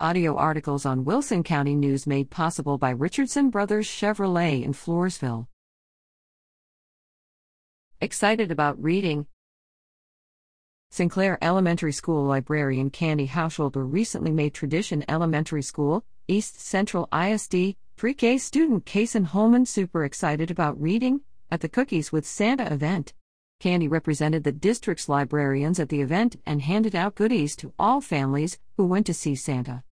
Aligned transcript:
Audio 0.00 0.34
articles 0.34 0.84
on 0.84 1.04
Wilson 1.04 1.44
County 1.44 1.76
News 1.76 2.04
made 2.04 2.28
possible 2.28 2.78
by 2.78 2.90
Richardson 2.90 3.48
Brothers 3.48 3.86
Chevrolet 3.86 4.64
in 4.64 4.72
Floresville. 4.72 5.46
Excited 8.00 8.50
about 8.50 8.82
reading? 8.82 9.28
Sinclair 10.90 11.38
Elementary 11.40 11.92
School 11.92 12.24
librarian 12.24 12.90
Candy 12.90 13.28
Hausholder 13.28 13.84
recently 13.90 14.32
made 14.32 14.52
Tradition 14.52 15.04
Elementary 15.08 15.62
School, 15.62 16.04
East 16.26 16.60
Central 16.60 17.08
ISD, 17.14 17.76
pre 17.94 18.14
K 18.14 18.36
student 18.36 18.84
Kason 18.86 19.26
Holman 19.26 19.64
super 19.64 20.04
excited 20.04 20.50
about 20.50 20.78
reading 20.80 21.20
at 21.52 21.60
the 21.60 21.68
Cookies 21.68 22.10
with 22.10 22.26
Santa 22.26 22.70
event. 22.72 23.14
Candy 23.60 23.86
represented 23.86 24.42
the 24.42 24.52
district's 24.52 25.08
librarians 25.08 25.78
at 25.78 25.88
the 25.88 26.02
event 26.02 26.36
and 26.44 26.60
handed 26.60 26.96
out 26.96 27.14
goodies 27.14 27.54
to 27.56 27.72
all 27.78 28.00
families 28.00 28.58
who 28.76 28.84
went 28.84 29.06
to 29.06 29.14
see 29.14 29.36
Santa. 29.36 29.83